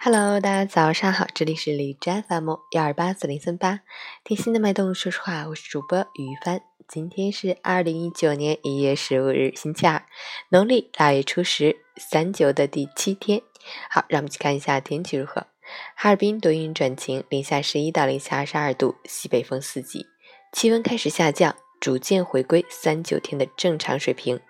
[0.00, 3.80] Hello，大家早上好，这里是李斋 FM 幺二八四零三八，
[4.22, 6.60] 听心的脉动，说实话，我是主播于帆。
[6.86, 10.04] 今天是二零一九年一月十五日，星期二，
[10.50, 13.42] 农历腊月初十，三九的第七天。
[13.90, 15.48] 好，让我们去看一下天气如何。
[15.96, 20.06] 哈尔滨多云转晴，零下十一到零下二十二度，西北风四级，
[20.52, 24.40] 气温开始下降，逐渐回归三九天的正常水平。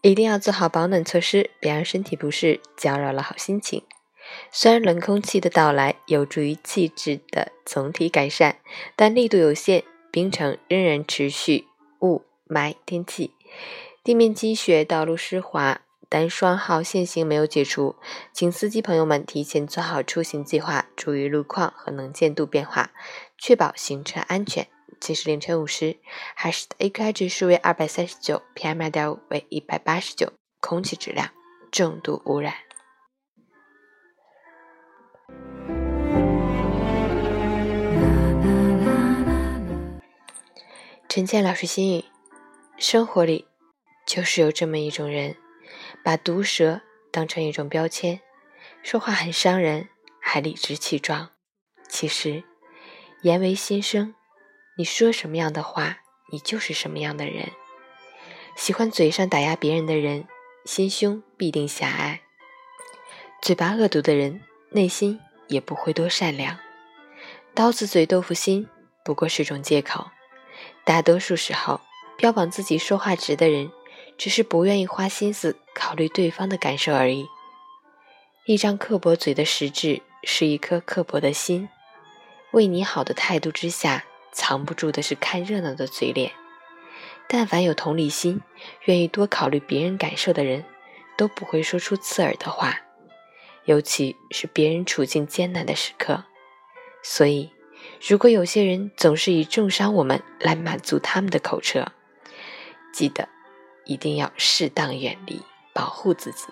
[0.00, 3.82] 一定要做好保暖措施，别让身体不适搅扰了好心情。
[4.52, 8.56] 虽然冷空气的到来有助于气质的总体改善，
[8.96, 11.66] 但力度有限，冰城仍然持续
[12.00, 13.32] 雾霾天气，
[14.02, 17.96] 地面积雪，道路湿滑，单双号限行没有解除，
[18.32, 22.90] 请司机朋友们提前做好出行计划，注意路况和能见度变化，
[23.38, 24.66] 确保行车安全。
[24.98, 25.96] 今时凌晨五时，
[26.34, 31.30] 海市的 AQI 指数为二百三十九，PM 二点五为一百八十九，空气质量
[31.70, 32.52] 重度污染。
[41.10, 42.04] 陈倩老师心语：
[42.78, 43.44] 生活里
[44.06, 45.34] 就是有这么一种人，
[46.04, 48.20] 把毒舌当成一种标签，
[48.84, 49.88] 说话很伤人，
[50.20, 51.30] 还理直气壮。
[51.88, 52.44] 其实
[53.22, 54.14] 言为心声。
[54.78, 55.98] 你说什么样的话，
[56.30, 57.48] 你就是什么样的人。
[58.54, 60.28] 喜欢嘴上打压别人的人，
[60.64, 62.20] 心胸必定狭隘。
[63.42, 66.56] 嘴巴恶毒的人，内心也不会多善良。
[67.52, 68.68] 刀子嘴豆腐心，
[69.04, 70.08] 不过是种借口。
[70.84, 71.80] 大多数时候，
[72.16, 73.70] 标榜自己说话直的人，
[74.18, 77.26] 只是不愿意花心思考虑对方的感受而已。
[78.46, 81.68] 一张刻薄嘴的实质，是一颗刻薄的心。
[82.52, 84.04] 为你好的态度之下。
[84.32, 86.30] 藏不住的是看热闹的嘴脸。
[87.28, 88.40] 但凡有同理心、
[88.84, 90.64] 愿意多考虑别人感受的人，
[91.16, 92.80] 都不会说出刺耳的话，
[93.64, 96.22] 尤其是别人处境艰难的时刻。
[97.02, 97.50] 所以，
[98.00, 101.92] 如果有些人总是以重伤我们来满足他们的口舌，
[102.94, 103.28] 记得
[103.84, 105.42] 一定要适当远离，
[105.74, 106.46] 保护自己。